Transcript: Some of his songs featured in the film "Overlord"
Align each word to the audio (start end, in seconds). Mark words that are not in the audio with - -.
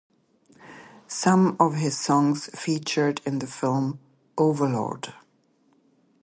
Some 1.05 1.55
of 1.59 1.75
his 1.75 1.95
songs 1.95 2.49
featured 2.59 3.21
in 3.23 3.37
the 3.37 3.45
film 3.45 3.99
"Overlord" 4.35 5.13